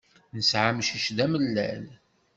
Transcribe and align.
Nesεa 0.35 0.65
amcic 0.71 1.05
d 1.17 1.19
amellal. 1.25 1.85